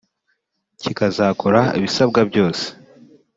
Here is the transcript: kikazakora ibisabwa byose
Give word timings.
kikazakora 0.81 1.61
ibisabwa 1.77 2.19
byose 2.29 2.65